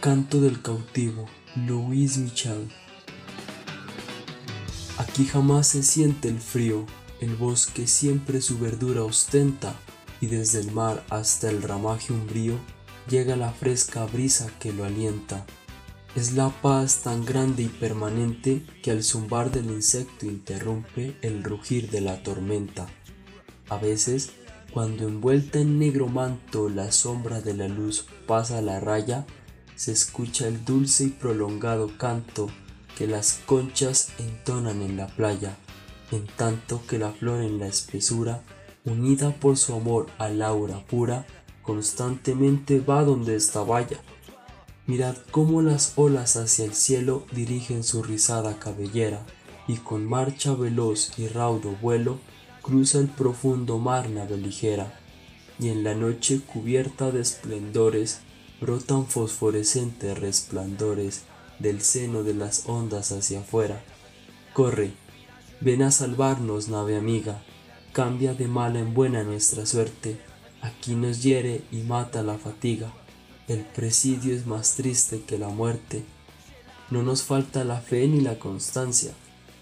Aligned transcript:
Canto 0.00 0.40
del 0.40 0.62
cautivo, 0.62 1.26
Louis 1.56 2.18
Michel. 2.18 2.70
Aquí 4.96 5.26
jamás 5.26 5.66
se 5.66 5.82
siente 5.82 6.28
el 6.28 6.38
frío, 6.38 6.86
el 7.20 7.34
bosque 7.34 7.88
siempre 7.88 8.40
su 8.40 8.60
verdura 8.60 9.02
ostenta, 9.02 9.74
y 10.20 10.28
desde 10.28 10.60
el 10.60 10.70
mar 10.70 11.04
hasta 11.10 11.50
el 11.50 11.64
ramaje 11.64 12.12
umbrío 12.12 12.54
llega 13.10 13.34
la 13.34 13.50
fresca 13.50 14.06
brisa 14.06 14.48
que 14.60 14.72
lo 14.72 14.84
alienta. 14.84 15.44
Es 16.14 16.32
la 16.32 16.50
paz 16.50 17.02
tan 17.02 17.24
grande 17.24 17.64
y 17.64 17.68
permanente 17.68 18.64
que 18.84 18.92
al 18.92 19.02
zumbar 19.02 19.50
del 19.50 19.66
insecto 19.66 20.26
interrumpe 20.26 21.16
el 21.22 21.42
rugir 21.42 21.90
de 21.90 22.02
la 22.02 22.22
tormenta. 22.22 22.86
A 23.68 23.78
veces, 23.78 24.30
cuando 24.72 25.08
envuelta 25.08 25.58
en 25.58 25.80
negro 25.80 26.06
manto 26.06 26.68
la 26.68 26.92
sombra 26.92 27.40
de 27.40 27.54
la 27.54 27.66
luz 27.66 28.06
pasa 28.28 28.62
la 28.62 28.78
raya, 28.78 29.26
se 29.78 29.92
escucha 29.92 30.48
el 30.48 30.64
dulce 30.64 31.04
y 31.04 31.08
prolongado 31.10 31.96
canto 31.98 32.48
que 32.96 33.06
las 33.06 33.38
conchas 33.46 34.08
entonan 34.18 34.82
en 34.82 34.96
la 34.96 35.06
playa, 35.06 35.56
en 36.10 36.26
tanto 36.26 36.82
que 36.88 36.98
la 36.98 37.12
flor 37.12 37.42
en 37.42 37.60
la 37.60 37.68
espesura, 37.68 38.42
unida 38.84 39.30
por 39.30 39.56
su 39.56 39.74
amor 39.74 40.08
al 40.18 40.42
aura 40.42 40.84
pura, 40.84 41.26
constantemente 41.62 42.80
va 42.80 43.04
donde 43.04 43.36
esta 43.36 43.62
valla. 43.62 44.00
Mirad 44.88 45.14
cómo 45.30 45.62
las 45.62 45.92
olas 45.94 46.36
hacia 46.36 46.64
el 46.64 46.74
cielo 46.74 47.24
dirigen 47.30 47.84
su 47.84 48.02
rizada 48.02 48.58
cabellera, 48.58 49.24
y 49.68 49.76
con 49.76 50.04
marcha 50.06 50.54
veloz 50.54 51.16
y 51.20 51.28
raudo 51.28 51.70
vuelo 51.80 52.18
cruza 52.62 52.98
el 52.98 53.06
profundo 53.06 53.78
mar 53.78 54.10
nave 54.10 54.38
ligera, 54.38 54.98
y 55.60 55.68
en 55.68 55.84
la 55.84 55.94
noche 55.94 56.40
cubierta 56.40 57.12
de 57.12 57.20
esplendores 57.20 58.22
brotan 58.60 59.06
fosforescentes 59.06 60.18
resplandores 60.18 61.22
del 61.58 61.80
seno 61.80 62.22
de 62.22 62.34
las 62.34 62.64
ondas 62.66 63.12
hacia 63.12 63.40
afuera. 63.40 63.82
Corre, 64.52 64.92
ven 65.60 65.82
a 65.82 65.90
salvarnos, 65.90 66.68
nave 66.68 66.96
amiga, 66.96 67.42
cambia 67.92 68.34
de 68.34 68.48
mala 68.48 68.80
en 68.80 68.94
buena 68.94 69.22
nuestra 69.22 69.66
suerte, 69.66 70.20
aquí 70.62 70.94
nos 70.94 71.22
hiere 71.22 71.62
y 71.70 71.78
mata 71.78 72.22
la 72.22 72.38
fatiga, 72.38 72.92
el 73.48 73.60
presidio 73.60 74.34
es 74.34 74.46
más 74.46 74.74
triste 74.74 75.22
que 75.22 75.38
la 75.38 75.48
muerte. 75.48 76.04
No 76.90 77.02
nos 77.02 77.22
falta 77.22 77.64
la 77.64 77.80
fe 77.80 78.06
ni 78.08 78.20
la 78.20 78.38
constancia, 78.38 79.12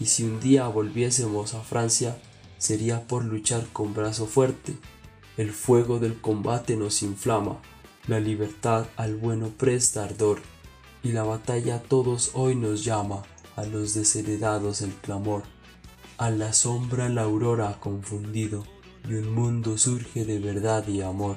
y 0.00 0.06
si 0.06 0.24
un 0.24 0.40
día 0.40 0.66
volviésemos 0.68 1.54
a 1.54 1.60
Francia, 1.60 2.16
sería 2.58 3.06
por 3.06 3.24
luchar 3.24 3.66
con 3.72 3.94
brazo 3.94 4.26
fuerte. 4.26 4.76
El 5.36 5.52
fuego 5.52 5.98
del 5.98 6.20
combate 6.20 6.76
nos 6.76 7.02
inflama, 7.02 7.60
la 8.06 8.20
libertad 8.20 8.86
al 8.96 9.16
bueno 9.16 9.48
presta 9.48 10.04
ardor, 10.04 10.40
y 11.02 11.12
la 11.12 11.22
batalla 11.22 11.76
a 11.76 11.82
todos 11.82 12.32
hoy 12.34 12.54
nos 12.54 12.84
llama, 12.84 13.22
a 13.56 13.64
los 13.64 13.94
desheredados 13.94 14.82
el 14.82 14.92
clamor. 14.92 15.42
A 16.18 16.30
la 16.30 16.52
sombra 16.52 17.08
la 17.08 17.22
aurora 17.22 17.70
ha 17.70 17.80
confundido, 17.80 18.64
y 19.08 19.14
un 19.14 19.34
mundo 19.34 19.78
surge 19.78 20.24
de 20.24 20.38
verdad 20.38 20.86
y 20.88 21.00
amor. 21.00 21.36